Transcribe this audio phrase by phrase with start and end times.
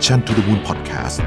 [0.00, 1.18] Mission to the Moon Podcast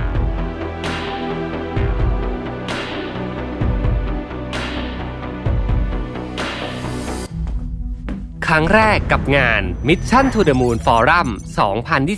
[8.46, 11.28] ครั้งแรกกับงาน Mission to the Moon Forum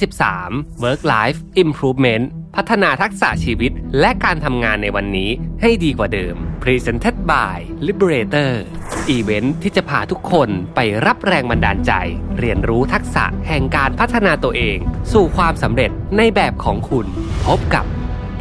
[0.01, 2.25] 2023 Work Life Improvement
[2.55, 5.29] พัฒนาทักษะชีวิตและการทำงานในวันนี้
[5.61, 7.57] ให้ดีกว่าเดิม Presented by
[7.87, 8.51] Liberator
[9.09, 11.93] อีเวนท์ที่จะพาทุกคนไปรับแรงบันดาลใจ
[12.39, 14.77] เรียนรู้ทักษะแห่งการพัฒนาตัวเอง
[15.13, 17.05] สู่ความสำเร็จในแบบของคุณ
[17.45, 17.85] พบกับ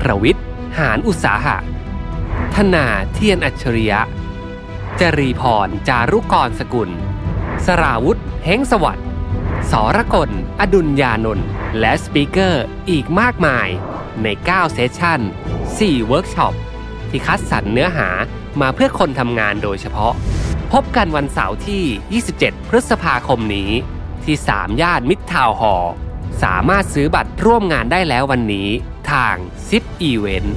[0.01, 0.45] ประวิทย์
[0.79, 1.57] หารอุตสาหะ
[2.55, 4.01] ธนาเธียรอัจฉริยะ
[5.01, 6.91] จรีพร จารุกรสกุล
[7.67, 9.07] สราวุธเฮงสวัสดิ์
[9.71, 13.69] สรกล อดุลยานนท์และ speaker อีกมากมาย
[14.23, 15.21] ใน 9 session
[15.65, 16.55] 4 เวิร์กช็อป
[17.17, 18.09] ที่คัดสรรเนื้อหา
[18.61, 20.13] มาเพื่อคนทำงานโดยเฉพาะ
[20.73, 23.71] พบกันวันเสาร์ที่ 27 พฤษภาคมนี้
[24.25, 25.87] ที่สามย่านมิตรทาวน์ฮอลล์
[26.43, 28.69] สามารถซื้อบัตรร่วมงานได้แล้ววันนี้
[29.13, 29.35] ทาง
[29.69, 30.57] Zipevent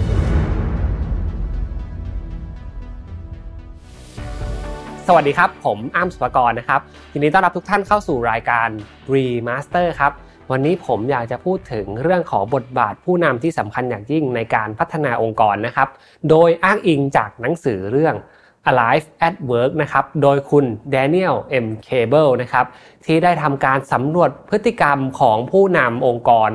[5.08, 6.82] สวัสดีครับ ผมอ้ำสุภกรนะครับ
[7.14, 8.68] ยินดีต้อนรับทุกท่านเข้าสู่รายการ
[9.14, 10.14] Remaster ครับ
[10.52, 15.90] วันนี้ผมอยากจะพูดถึงเรื่องของบทบาทผู้นำที่สำคัญอย่างยิ่งในการพัฒนาองค์กรนะครับ
[16.30, 18.16] โดยอ้างอิงจากหนังสือเรื่อง
[18.70, 21.68] Alive at Work นะครับ โดยคุณ Daniel M.
[21.88, 22.66] Cable นะครับ
[23.06, 26.50] ที่ได้ทำการสำรวจพฤติกรรมของผู้นำองค์กร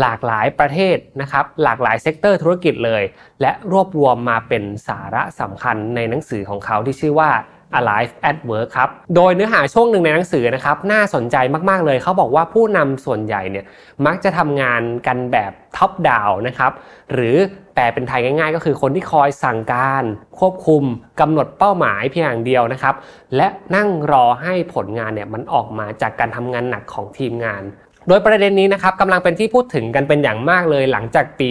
[0.00, 3.02] หลากหลายประเทศนะครับ หลากหลาย sector ธุรกิจเลย
[3.40, 7.30] และรวบรวมมาเป็นสาระสำคัญในหนังสือของเขาที่ชื่อว่า
[7.78, 11.36] Alive at Work ครับ โดยเนื้อหาช่วงหนึ่งในหนังสือนะครับ น่าสนใจ
[11.70, 13.64] มากๆเลย เขาบอกว่าผู้นำส่วนใหญ่เนี่ย
[14.06, 16.72] มักจะทำงานกันแบบท็อปดาวนะครับ
[17.12, 17.36] หรือ
[17.74, 20.04] แปลเป็นไทยง่าย ๆ ก็คือคนที่คอยสั่งการ
[20.38, 20.82] ควบคุม
[21.20, 22.94] กำหนดเป้าหมายเพียงอย่างเดียวนะครับ
[23.36, 27.62] และนั่งรอให้ผลงานเนี่ยมันออกมาจากการทำงานหนักของทีมงาน
[28.08, 31.50] โดยประเด็นนี้นะครับกำลังเป็นที่พูดถึงกันเป็นอย่างมากเลยหลังจากปี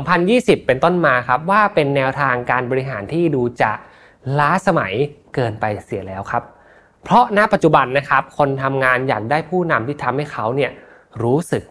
[0.00, 3.72] 2020 เป็นต้นมาครับว่าเป็นแนวทางการบริหารที่ดูจะ
[4.38, 4.92] ล้าสมัย
[5.34, 6.42] เกินไปเสียแล้วครับ
[7.04, 10.70] เพราะณปัจจุบันนะครับคนทำงานอยากได้ผู้นำที่ทำให้เขาเนี่ย
[11.22, 11.62] รู้สึก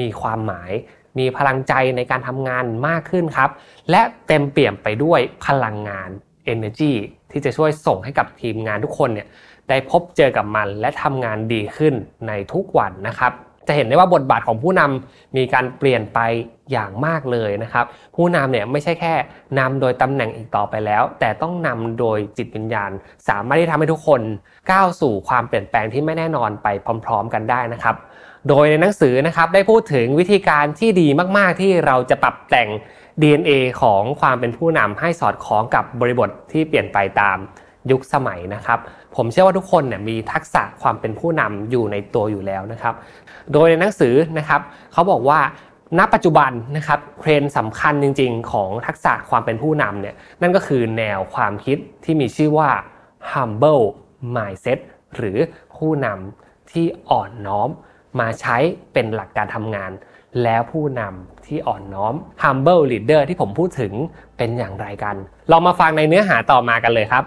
[0.00, 0.72] มีความหมาย
[1.18, 3.50] มีพลังใจในการทำงานมากขึ้นครับ
[3.90, 6.08] และเต็มเปี่ยมไปด้วยพลังงาน
[6.52, 6.92] energy
[7.30, 9.28] ที่จะช่วยส่งให้กับทีมงานทุกคนเนี่ย
[9.68, 11.94] ได้พบเจอกับมันและทำงานดีขึ้น
[12.28, 13.32] ในทุกวันนะครับ
[13.68, 16.18] จะเห็นได้ว่าบทบาทของผู้นำมีการเปลี่ยนไป
[16.72, 17.84] อย่างมากเลยนะครับ
[18.16, 19.14] ผู้นำเนี่ยไม่ใช่แค่
[19.58, 22.90] นำโดยตำแหน่งอีกต่อไปแล้ว แต่ต้องนำโดยจิตวิญญาณ
[23.28, 24.20] สามารถที่ทำให้ทุกคน
[24.70, 26.68] ก้าวสู่ความเปลี่ยนแปลงที่ไม่แน่นอนไป
[27.04, 27.96] พร้อม ๆ กันได้นะครับ
[28.48, 31.08] โดยในหนังสือนะครับได้พูดถึงวิธีการที่ดี
[31.38, 32.68] มาก ๆ ที่เราจะปรับแต่ง
[33.22, 33.50] DNA
[33.82, 37.38] ของความเป็นผู้นำให้สอดคล้องกับบริบทที่เปลี่ยนไปตาม
[37.90, 38.78] ยุคสมัยนะครับ
[39.16, 42.94] ผมเชื่อว่าทุกคนเนี่ยมีทักษะความเป็นผู้นำอยู่ในตัวอยู่แล้วนะครับ
[43.52, 44.60] โดยในหนังสือนะครับ
[44.92, 45.40] เขาบอกว่า
[45.98, 52.70] ณปัจจุบันนะครับเทรนด์สำคัญจริง ๆ ของทักษะความเป็นผู้นำเนี่ยนั่นก็คือแนวความคิดที่มีชื่อว่า
[53.32, 53.84] humble
[54.36, 54.78] mindset
[55.16, 55.38] หรือ
[55.76, 57.68] ผู้นำที่อ่อนน้อม
[58.20, 58.56] มาใช้
[58.92, 59.90] เป็นหลักการทำงาน
[60.42, 63.92] แล้วผู้นำที่อ่อนน้อม humble leader ที่ผมพูดถึง
[64.36, 65.16] เป็นอย่างไรกัน
[65.50, 67.24] เรามาฟังในเนื้อหาต่อมากันเลยครับ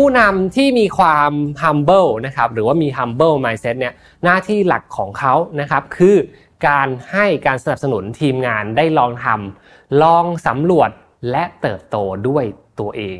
[0.00, 6.16] ผู้นำที่มีความ humble นะครับหรือว่ามี humble mindset เนี่ยหน้าที่หลักของเขานะครับคือ
[6.68, 10.90] การให้การสนับสนุนทีมงานได้ลองทำลองสำรวจ
[11.30, 11.96] และเติบโต
[12.28, 12.44] ด้วย
[12.80, 13.18] ตัวเอง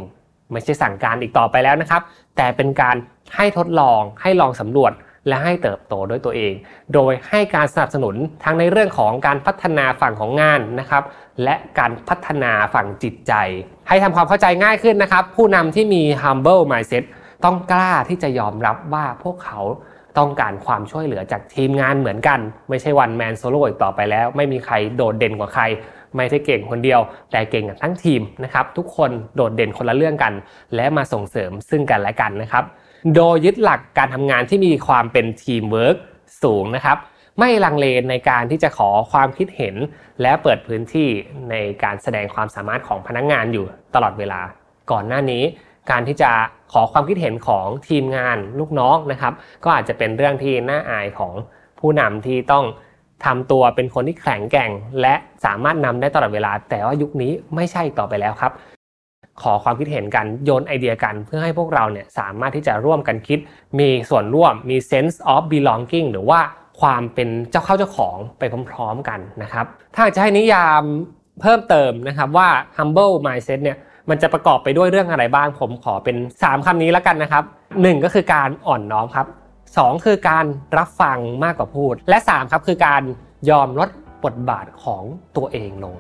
[0.53, 2.03] ไม่ใช่สั่งการอีกต่อไปแล้วนะครับ
[2.37, 2.97] แต่เป็นการ
[3.37, 4.93] ให้ทดลองให้ลองสำรวจ
[5.29, 6.53] และให้เติบโตด้วยตัวเอง
[6.95, 8.15] โดยให้การสนับสนุน
[8.45, 11.05] ทั้งในเรื่องของการพัฒนาฝั่งของงานนะครับ
[11.45, 13.33] และการพัฒนาฝั่งจิตใจ
[13.89, 17.05] ให้ทำความเข้าใจง่ายขึ้นนะครับ ผู้นำที่มี humble mindset
[17.45, 19.61] ต้องกล้าที่จะยอมรับว่าพวกเขา
[20.19, 25.65] ต้องการความช่วยเหลือจากทีมงานเหมือนกัน ไม่ใช่ one man solo อีกต่อไปแล้ว ไม่มีใครโดดเด่นกว่าใคร
[26.17, 27.01] ไม่ใช่เก่งคนเดียว
[27.31, 30.33] แต่เก่งกันทั้งทีมนะครับทุกคนโดดเด่นคนละเรื่องกัน
[30.75, 32.65] และมาส่งเสริมซึ่งกันและกันนะครับ
[33.15, 35.97] โดยยึดหลักการทำงานที่มีความเป็นทีมเวิร์ก
[36.43, 36.99] สูงนะครับ
[37.39, 39.77] ไม่ลังเลในการที่จะขอความคิดเห็น
[40.23, 41.09] และเปิดพื้นที่
[41.51, 43.65] ในการแสดงความสามารถของพนักงานอยู่
[43.95, 44.41] ตลอดเวลา
[44.91, 45.43] ก่อนหน้านี้
[45.91, 46.31] การที่จะ
[46.73, 49.33] ขอความคิดเห็นของทีมงานลูกน้องนะครับ
[49.65, 51.33] ก็อาจจะเป็นเรื่องที่น่าอายของ
[51.81, 52.65] ผู้นำที่ต้อง
[53.25, 54.71] ทำตัวเป็นคนที่แข็งแกร่ง
[55.01, 55.15] และ
[55.45, 58.53] สามารถนำได้ตลอดเวลา แต่ว่ายุคนี้ไม่ใช่ต่อไปแล้วครับ
[59.43, 63.39] ขอความคิดเห็นกันโยนไอเดียกัน เพื่อให้พวกเราเนี่ยสามารถที่จะร่วมกันคิด
[63.79, 66.41] มีส่วนร่วมมี sense of belonging หรือว่า
[66.81, 70.83] ความเป็นเจ้าเข้าเจ้าของไปพร้อมๆกันนะครับ ถ้าจะให้นิยาม
[71.41, 73.77] เพิ่มเติมนะครับว่า humble mindset เนี่ย
[74.11, 77.45] มันจะประกอบไปด้วยเรื่องอะไรบ้างผมขอเป็น 3คำนี้แล้วกันนะครับ
[77.77, 79.27] 1 ก็คือการอ่อนน้อมครับ
[79.75, 80.47] 2 คือการ
[80.79, 83.03] รับฟังมากกว่าพูด และ 3 ครับคือการ
[83.51, 83.89] ยอมลด
[84.25, 85.03] บทบาทของ
[85.37, 85.97] ตัวเองลง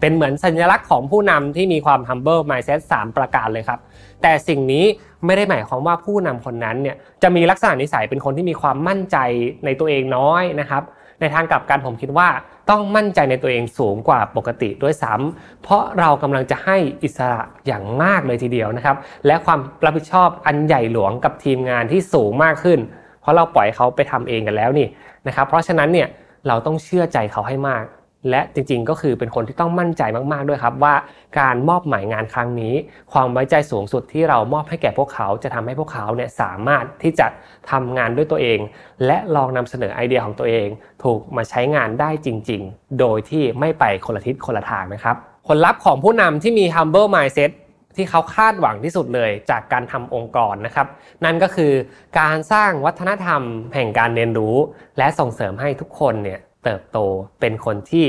[0.00, 3.80] เป็นเหมือนสัญลักษณ์ของผู้นำที่มีความ humble mindset 3 ประการเลยครับ
[4.22, 4.84] แต่สิ่งนี้
[5.26, 9.16] ไม่ได้หมายความว่าผู้นำคนนั้นเนี่ยจะมีลักษณะนิสัยเป็นคนที่มีความมั่นใจ
[9.64, 10.82] ในตัวเองน้อยนะครับ
[11.20, 12.28] ในทางกลับกันผมคิดว่า
[12.70, 22.78] ต้องมั่นใจในตัวเองสูงกว่าปกติด้วยซ้ำเพราะเรากำลังจะให้อิสระอย่างมากเลยทีเดียวนะครับ และความรับผิดชอบอันใหญ่หลวงกับทีมงานที่สูงมากขึ้น
[23.20, 24.86] เพราะเราปล่อยเขาไปทำเองกันแล้วนี่
[25.26, 26.08] นะครับ เพราะฉะนั้นเนี่ย
[26.48, 27.84] เราต้องเชื่อใจเขาให้มาก
[28.30, 30.94] และจริงๆ ก็คือเป็นคนที่ต้องมั่นใจมากๆด้วยครับ ว่า
[31.40, 32.74] การมอบหมายงานครั้งนี้
[33.12, 37.26] ความไว้ใจสูงสุดที่เรามอบให้แก่พวกเขาจะทำให้พวกเขาเนี่ยสามารถที่จะ
[37.70, 38.58] ทำงานด้วยตัวเอง
[39.06, 40.68] และลองนำเสนอไอเดียของตัวเอง
[41.04, 45.16] ถูกมาใช้งานได้จริง ๆ โดยที่ไม่ไปคนละทิศคนละทางนะครับ
[45.46, 47.52] ผลลัพธ์ของผู้นำที่มี humble mindset
[47.96, 50.86] ที่เขาคาดหวังที่สุดเลยจากการทำองค์กรนะครับ
[51.24, 51.72] นั่นก็คือ
[52.20, 53.42] การสร้างวัฒนธรรม
[53.74, 54.56] แห่งการเรียนรู้
[54.98, 56.98] และส่งเสริมให้ทุกคนเนี่ย เติบโต
[57.40, 58.06] เป็นคนที่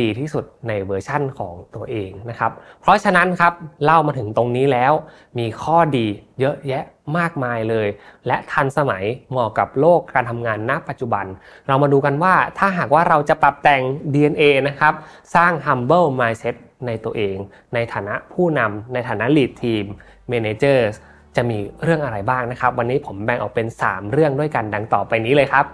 [0.00, 3.52] ดีที่สุดในเวอร์ชั่นของตัวเองนะครับ เพราะฉะนั้นครับ
[3.84, 4.92] เล่ามาถึงตรงนี้แล้ว
[5.38, 6.06] มีข้อดี
[6.40, 6.84] เยอะแยะ
[7.18, 7.88] มากมายเลย
[8.26, 11.26] และทันสมัยเหมาะกับโลกการทำงานณปัจจุบัน
[11.66, 13.82] เรามาดูกันว่าถ้าหากว่าเราจะปรับแต่ง
[14.14, 14.94] DNA นะครับ
[15.34, 16.56] สร้าง humble mindset
[16.86, 17.36] ในตัวเอง
[17.74, 19.84] ในฐานะผู้นำในฐานะ lead team
[20.32, 20.94] managers
[21.36, 25.66] จะมีเรื่องอะไรบ้างนะครับ วันนี้ผมแบ่งออกเป็น 3 เรื่องด้วยกันดังต่อไปนี้เลยครับ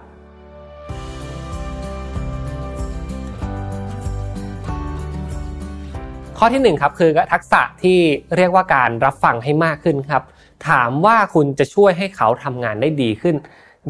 [6.44, 7.98] ข้อที่1ครับคือทักษะที่
[8.36, 10.22] เรียกว่าการรับฟังให้มากขึ้นครับ
[10.68, 13.36] ถามว่าคุณจะช่วยให้เขาทำงานได้ดีขึ้น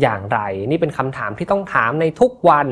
[0.01, 0.39] อย่างไร
[0.71, 2.67] นี่เป็นคำถามที่ต้องถามในทุกวัน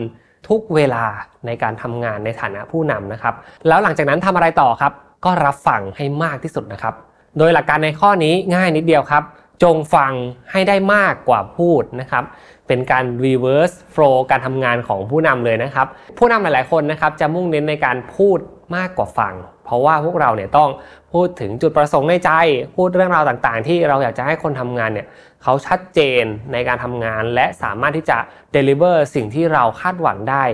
[0.49, 1.05] ทุกเวลา
[1.47, 3.35] ในการทำงานในฐานะผู้นำนะครับ
[3.69, 4.93] แล้วหลังจากนั้นทำอะไรต่อครับ
[5.25, 6.95] ก็รับฟังให้มากที่สุดนะครับ
[7.39, 9.23] โดยหลักการในข้อนี้ง่ายนิดเดียวครับ
[9.63, 10.13] จงฟัง
[10.51, 12.25] ให้ได้มากกว่าพูดนะครับ
[12.67, 15.87] เป็นการ reverse flow การทำงานของผู้นำเลยนะครับ
[16.19, 18.39] ผู้นำหลายๆคนนะครับจะมุ่งเน้นในการพูด
[18.77, 19.35] มากกว่าฟัง
[19.65, 20.71] เพราะว่าพวกเราเนี่ยต้อง
[21.13, 22.31] พูดถึงจุดประสงค์ในใจ
[22.77, 25.07] พูดเรื่องราวต่างๆ ที่เราอยากจะให้คนทำงานเนี่ย
[25.43, 28.19] เขาชัดเจนในการทำงาน และสามารถที่จะ
[28.55, 30.45] deliver สิ่งที่เราคาดหวังได้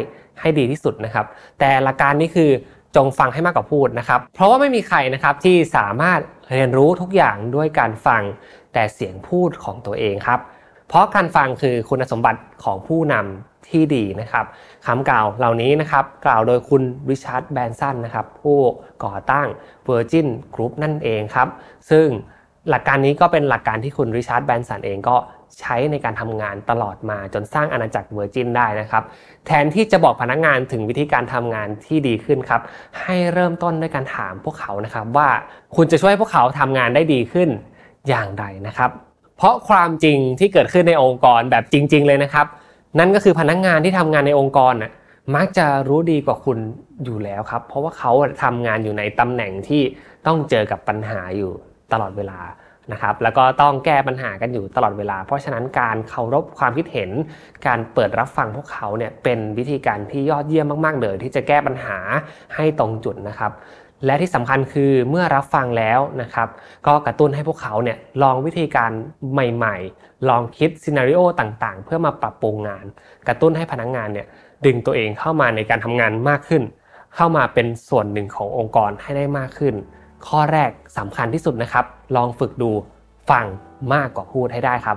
[0.40, 1.26] ให้ดีที่สุดนะครับ
[1.58, 2.50] แต่หลักการนี้คือ
[2.96, 6.20] จงฟังให้มากกว่าพูดนะครับ เพราะว่าไม่มีใครนะครับที่สามารถ
[6.52, 8.22] เรียนรู้ทุกอย่างด้วยการฟัง
[8.72, 10.40] แต่เสียงพูดของตัวเองครับ
[10.88, 14.44] เพราะการฟังคือคุณสมบัติของผู้นำที่ดีนะครับ
[14.86, 18.58] คำกล่าวเหล่านี้นะครับ กล่าวโดยคุณริชาร์ดแบรนสันนะครับ ผู้
[19.04, 19.46] ก่อตั้ง
[19.86, 21.48] Virgin Group นั่นเองครับ
[21.90, 22.06] ซึ่ง
[22.70, 25.16] หลักการนี้ก็เป็นหลักการที่คุณริชาร์ดแบรนสันเองก็
[25.60, 29.02] ใช้ในการทำงานตลอดมาจนสร้างอาณาจักร Virgin ได้นะครับ
[29.46, 32.60] แทนที่จะบอกพนักงานถึงวิธีการทำงานที่ดีขึ้นครับ
[33.00, 35.28] ให้เริ่มต้นด้วยการถามพวกเขานะครับว่า
[35.76, 37.48] คุณจะช่วยพวกเขาทำงานได้ดีขึ้น
[38.08, 38.90] อย่างไรนะครับ
[39.36, 42.46] เพราะความจริงที่เกิดขึ้นในองค์กรแบบจริง ๆ เลยนะครับ
[42.98, 44.92] นั่นก็คือพนักงงานที่ทำงานในองค์กรน่ะ
[45.36, 46.58] มักจะรู้ดีกว่าคุณ
[47.04, 48.12] อยู่แล้วครับ เพราะว่าเขา
[48.42, 49.82] ทำงานอยู่ในตำแหน่งที่
[50.26, 51.52] ต้องเจอกับปัญหาอยู่
[51.92, 52.40] ตลอดเวลา
[52.92, 57.10] นะครับแล้วก็ต้องแก้ปัญหากันอยู่ตลอดเวลา เพราะฉะนั้นการเคารพความคิดเห็น
[57.66, 61.98] การเปิดรับฟังพวกเขาเนี่ยเป็นวิธีการที่ยอดเยี่ยมมาก ๆ เลย ที่จะแก้ปัญหา
[62.54, 63.52] ให้ตรงจุดนะครับ
[64.04, 66.48] และที่สำคัญคือเมื่อรับฟังแล้วนะครับ
[66.86, 68.90] ก็กระตุ้นให้พวกเขาเนี่ยลองวิธีการ
[69.32, 72.84] ใหม่ ๆ ลองคิดซีนารีโอต่างๆ เพื่อมาปรับปรุงงาน
[73.28, 74.26] กระตุ้นให้พนักงงานเนี่ย
[74.66, 76.62] ดึงตัวเองเข้ามาในการทำงานมากขึ้น
[77.16, 79.74] เข้ามาเป็นส่วนหนึ่งขององค์กรให้ได้มากขึ้น
[80.26, 81.84] ข้อแรกสำคัญที่สุดนะครับ
[82.16, 82.70] ลองฝึกดู
[83.30, 83.44] ฟัง
[83.94, 84.96] มากกว่าพูดให้ได้ครับ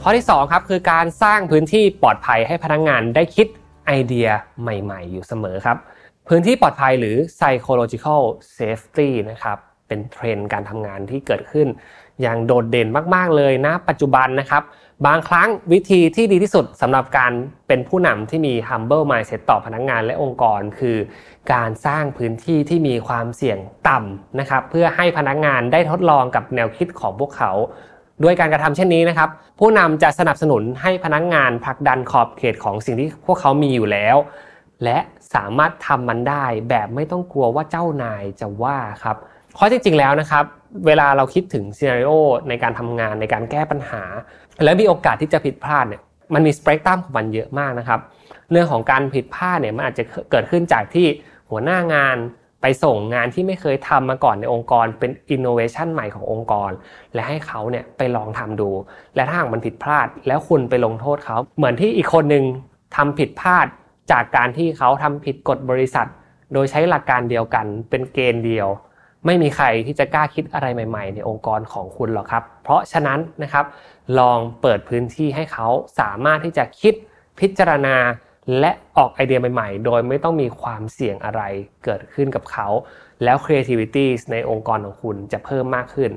[0.00, 3.46] ข้อที่2ครับคือการสร้างพื้นที่ปลอดภัยให้พนักงงานได้คิด
[3.86, 4.28] ไอเดีย
[4.62, 5.76] ใหม่ ๆ อยู่เสมอครับ
[6.28, 8.22] พื้นที่ปลอดภัยหรือ psychological
[8.58, 11.68] safety นะครับเป็นเทรนด์การทำงานที่เกิดขึ้น
[12.20, 14.62] อย่างโดดเด่นมาก ๆ เลยนะปัจจุบันนะครับ
[15.06, 17.32] บางครั้งวิธีที่ดีที่สุดสำหรับการ
[17.68, 20.96] เป็นผู้นำที่มี humble mindset ต่อพนักงงานและองค์กร คือ
[21.52, 23.58] การสร้างพื้นที่ที่มีความเสี่ยง
[23.88, 27.52] ต่ำนะครับเพื่อให้พนักงานได้ทดลองกับแนวคิดของพวกเขา
[28.22, 34.16] ด้วยการกระทำเช่นนี้นะครับ ผู้นำจะสนับสนุนให้พนักงงานผลักดันขอบเขตของสิ่งที่พวกเขามีอยู่แล้ว
[34.84, 34.98] และ
[35.34, 39.16] สามารถทำมันได้แบบไม่ต้องกลัวว่าเจ้านายจะว่าครับ
[39.54, 40.44] เพราะจริงๆแล้วนะครับ
[40.86, 42.10] เวลาเราคิดถึงซีนารีโอ
[42.48, 44.02] ในการทำงานในการแก้ปัญหา
[44.64, 46.02] และมีโอกาสที่จะผิดพลาดเนี่ย
[46.34, 48.00] มันมีสเปกตรัมของมันเยอะมากนะครับ
[48.50, 51.06] เรื่องของการผิดพลาดเนี่ยมันอาจจะเกิดขึ้นจากที่
[51.50, 52.16] หัวหน้างาน
[52.62, 56.70] ไปส่งงานที่ไม่เคยทำมาก่อนในองค์กร เป็นอินโนเวชันใหม่ขององค์กร
[57.14, 58.70] และให้เขาเนี่ยไปลองทำดู
[59.16, 62.44] และถ้าหากมันผิดพลาด แล้วคุณไปลงโทษเขา เหมือนที่อีกคนหนึ่ง
[62.96, 63.66] ทำผิดพลาด
[64.12, 66.06] จากการที่เขาทำผิดกฎบริษัท
[66.52, 68.68] โดยใช้หลักการเดียวกันเป็นเกณฑ์เดียว
[69.26, 73.64] ไม่มีใครที่จะกล้าคิดอะไรใหม่ๆ ในองค์กรของคุณหรอกครับ เพราะฉะนั้นนะครับ
[74.18, 75.68] ลองเปิดพื้นที่ให้เขา
[76.00, 76.94] สามารถที่จะคิด
[77.40, 77.96] พิจารณา
[78.60, 81.42] และออกไอเดียใหม่ๆ โดยไม่ต้องมีความเสี่ยงอะไร
[81.84, 82.68] เกิดขึ้นกับเขา
[83.24, 86.10] แล้ว creativity ในองค์กรของคุณจะเพิ่มมากขึ้น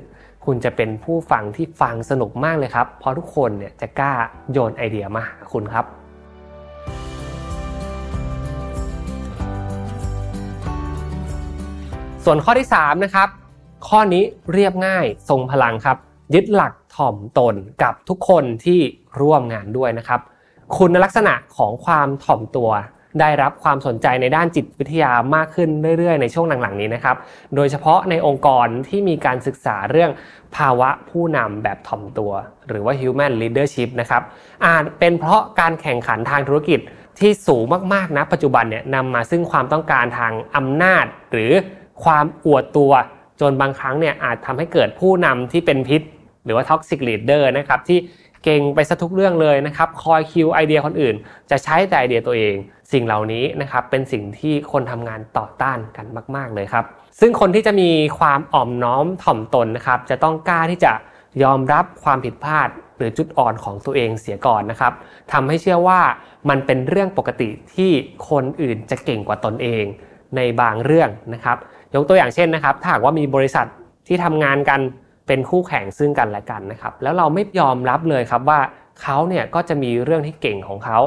[0.46, 4.12] คุณจะเป็นผู้ฟังที่ฟังสนุกมากเลยครับ เพราะทุกคนเนี่ยจะกล้า
[4.52, 5.97] โยนไอเดียมาหาคุณครับ
[12.30, 13.28] ส่วนข้อที่3นะครับ
[13.88, 15.96] ข้อนี้เรียบง่ายทรงพลังครับ
[16.34, 18.80] ยึดหลักถ่อมตนกับทุกคนที่
[19.20, 20.20] ร่วมงานด้วยนะครับ
[20.76, 22.70] คุณลักษณะของความถ่อมตัว
[23.20, 25.68] ได้รับความสนใจในด้านจิตวิทยามากขึ้น
[25.98, 27.16] เรื่อยๆ ในช่วงหลังๆนี้นะครับ
[27.54, 30.10] โดยเฉพาะในองค์กรที่มีการศึกษาเรื่อง
[30.56, 32.32] ภาวะผู้นำแบบถ่อมตัว
[32.68, 34.22] หรือว่า human leadership นะครับ
[34.66, 36.80] อาจเป็นเพราะการแข่งขันทางธุรกิจ
[37.20, 41.52] ที่สูงมากๆนะปัจจุบันเนี่ยนำมาซึ่งความต้องการทางอำนาจหรือ
[42.04, 42.92] ความอวดตัว
[43.40, 46.02] จนบางครั้งเนี่ยอาจทำให้เกิดผู้นำที่เป็นพิษ
[46.44, 47.98] หรือว่า toxic leader นะครับที่
[48.44, 51.14] เก่งไปซะทุกเรื่องเลยนะครับคอยคิวไอเดียคนอื่น
[51.50, 52.54] จะใช้แต่ไอเดียตัวเอง
[52.92, 56.84] สิ่งเหล่านี้นะครับเป็นสิ่งที่คนทำงานต่อต้านกันมาก ๆเลยครับ
[57.20, 60.92] ซึ่งคนที่จะมีความอ่อมน้อมถ่อมตนนะครับจะต้องกล้าที่จะ
[61.42, 64.92] ยอมรับความผิดพลาดหรือจุดอ่อนของตัวเองเสียก่อนนะครับ
[65.32, 66.00] ทำให้เชื่อว่า
[66.48, 67.90] มันเป็นเรื่องปกติที่
[68.28, 69.84] คนอื่นจะเก่งกว่าตนเอง
[70.36, 71.56] ในบางเรื่องนะครับ
[71.94, 73.66] ยกตัวอย่างเช่นนะครับ ถ้าหากว่ามีบริษัท
[74.06, 74.80] ที่ทำงานกัน
[75.26, 78.60] เป็นคู่แข่งซึ่งกันและกันนะครับ แล้วเราไม่ยอมรับเลยครับว่า
[79.02, 80.98] เขาเนี่ยก็จะมีเรื่องที่เก่งของเขา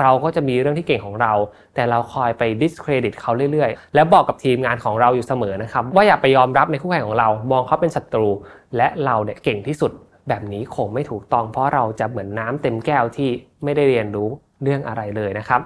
[0.00, 1.32] เราก็จะมีเรื่องที่เก่งของเรา
[1.74, 8.28] แต่เราคอยไป discredit เขาเรื่อยๆ แล้วบอกกับทีมงานของเราอยู่เสมอนะครับ ว่าอย่าไปยอมรับในคู่แข่งของเรา มองเขาเป็นศัตรู
[8.76, 9.92] และเราเนี่ยเก่งที่สุด
[10.28, 13.30] แบบนี้คงไม่ถูกต้อง เพราะเราจะเหมือนน้ำเต็มแก้วที่
[13.64, 14.28] ไม่ได้เรียนรู้
[14.62, 15.60] เรื่องอะไรเลยนะครับ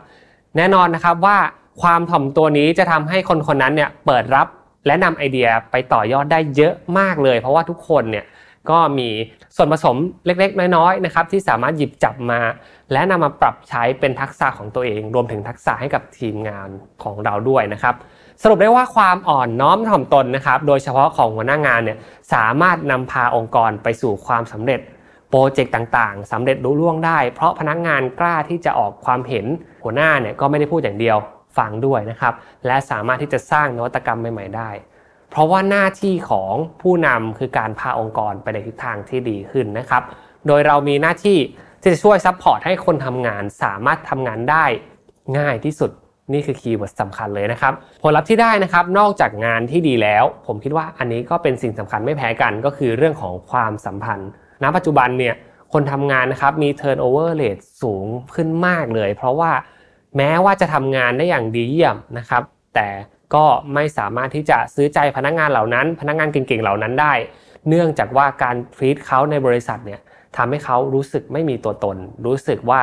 [0.57, 1.37] แน่นอนนะครับว่า
[1.83, 4.47] ความถ่อมตัวนี้จะทำให้คนคนนั้นเนี่ยเปิดรับ
[4.87, 8.25] และนำไอเดียไปต่อยอดได้เยอะมากเลย เพราะว่าทุกคนเนี่ย
[8.71, 9.09] ก็มี
[9.57, 9.97] ส่วนผสม
[10.27, 12.41] เล็กๆ น้อยๆนะครับที่สามารถหยิบจับมา
[12.93, 16.69] และนำมาปรับใช้เป็นทักษะของตัวเอง รวมถึงทักษะให้กับทีมงาน
[17.03, 17.95] ของเราด้วยนะครับ
[18.43, 21.99] สรุปได้ว่าความอ่อนน้อมถ่อมตนนะครับ โดยเฉพาะของหัวหน้างานเนี่ย
[22.35, 24.81] สามารถนำพาองค์กรไปสู่ความสำเร็จ
[25.31, 29.47] โปรเจกต์ต่างๆสำเร็จรุ่ล่วงได้ เพราะพนักงานกล้าที่จะออกความเห็น
[29.85, 31.19] หัวหน้าเนี่ยก็ไม่ได้พูดอย่างเดียว
[31.57, 32.35] ฟังด้วยนะครับ
[32.67, 34.71] และสามารถที่จะสร้างนวัตกรรมใหม่ ๆ ได้
[35.31, 40.03] เพราะว่าหน้าที่ของผู้นำคือการพาองค์กรไปในทิศทางที่ดีขึ้นนะครับ
[40.47, 41.39] โดยเรามีหน้าที่
[41.81, 44.65] ที่จะช่วย support ให้คนทำงานสามารถทำงานได้
[45.39, 45.91] ง่ายที่สุด
[46.33, 54.31] นี่คือ keyword สำคัญเลยนะครับ ผลลัพธ์ที่ได้นะครับ นอกจากงานที่ดีแล้ว ผมคิดว่าอันนี้ก็เป็นสิ่งสำคัญไม่แพ้กันก็คือเรื่องของความสัมพันธ์
[54.63, 55.35] ณ ปัจจุบันเนี่ย
[55.73, 58.05] คนทำงานนะครับมี turnover rate สูง
[58.35, 59.51] ขึ้นมากเลย เพราะว่า
[60.17, 62.43] แม้ว่าจะทำงานได้อย่างดีเยี่ยมนะครับ
[62.75, 62.89] แต่
[63.35, 67.13] ก็ไม่สามารถที่จะซื้อใจพนักงานเหล่านั้น พนักงานเก่งๆเหล่านั้นได้
[67.69, 70.01] เนื่องจากว่าการทรีตเขาในบริษัทเนี่ย
[70.37, 72.81] ทำให้เขารู้สึกไม่มีตัวตน รู้สึกว่า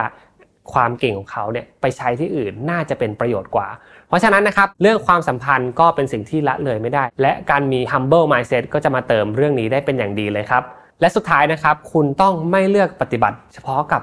[0.73, 3.67] ความเก่งของเขาเนี่ยไปใช้ที่อื่นน่าจะเป็นประโยชน์กว่า
[4.07, 10.63] เพราะฉะนั้นนะครับเรื่องความสัมพันธ์ก็เป็นสิ่งที่ละเลยไม่ได้ และการมี humble mindset ก็จะมาเติมเรื่องนี้ได้เป็นอย่างดีเลยครับ
[11.01, 14.01] และสุดท้ายนะครับ คุณต้องไม่เลือกปฏิบัติเฉพาะกับ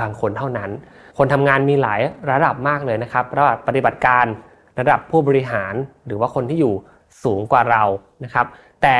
[0.00, 0.70] บางคนเท่านั้น
[1.16, 4.24] คนทำงานมีหลายระดับมากเลยนะครับระดับปฏิบัติการ
[4.78, 5.74] ระดับผู้บริหาร
[6.06, 6.74] หรือว่าคนที่อยู่
[7.24, 7.82] สูงกว่าเรา
[8.24, 8.46] นะครับ
[8.82, 8.98] แต่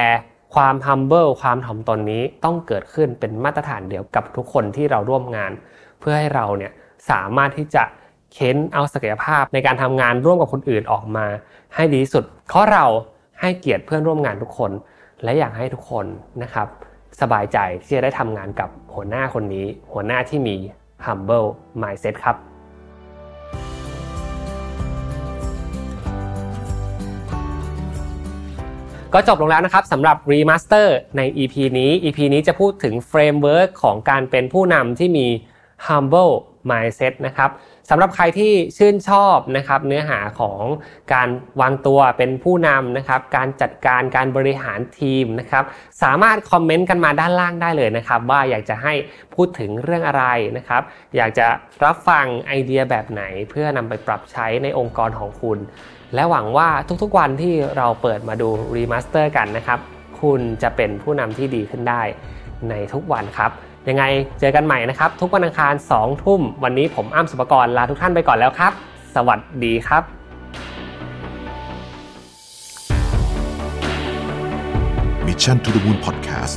[0.55, 5.53] ความ humble ความถ่อมตนนี้ต้องเกิดขึ้นเป็นมาตรฐานเดียวกับทุกคนที่เราร่วมงาน
[6.01, 6.73] เพื่อให้เราเนี่ย
[7.11, 7.85] สามารถที่จะ
[8.33, 11.27] เค้นเอาศักยภาพในการทำงานร่วมกับคนอื่นออกมา
[11.75, 12.85] ให้ดีที่สุดเพราะเรา
[13.41, 14.71] ให้เกียรติเพื่อนร่วมงานทุกคน
[15.23, 16.07] และอยากให้ทุกคน
[16.43, 16.69] นะครับ
[17.21, 20.57] สบายใจที่จะได้ทำงานกับหัวหน้าคนนี้ หัวหน้าที่มี
[21.05, 21.49] humble
[21.83, 22.37] mindset ครับ
[29.15, 30.87] ก็จบลงแล้วนะครับสำหรับ Remaster
[31.17, 35.27] ใน EP นี้ EP นี้จะพูดถึง framework ของการเป็นผู้นำที่มี
[35.87, 36.33] humble
[36.71, 37.51] mindset นะครับ
[37.91, 40.63] สำหรับใครที่ชื่นชอบนะครับเนื้อหาของ
[41.15, 41.29] การ
[41.61, 45.65] วางตัวเป็นผู้นำนะครับการจัดการการบริหารทีมนะครับ
[46.03, 48.95] สามารถคอมเมนต์กันมาด้านล่างได้เลยนะครับว่าอยากจะให้
[49.35, 50.25] พูดถึงเรื่องอะไร
[50.57, 50.83] นะครับ
[51.17, 51.47] อยากจะ
[51.85, 55.59] รับฟังไอเดียแบบไหนเพื่อนำไปปรับใช้ในองค์กรของคุณ
[56.15, 56.69] และหวังว่า
[57.03, 59.79] ทุกๆวันที่เราเปิดมาดู Remaster กันนะครับ
[60.21, 62.03] คุณจะเป็นผู้นำที่ดีขึ้นได้
[62.71, 63.51] ในทุกวันครับ
[63.89, 64.05] ยังไง
[64.41, 68.73] เจอกันใหม่นะครับ ทุกวันอังคาร2ทุ่มวันนี้ผมอ้ำสุปกรลาทุกท่านไปก่อนแล้วครับ
[69.15, 70.03] สวัสดีครับ
[75.27, 76.57] มิชชั่น to the Moon Podcast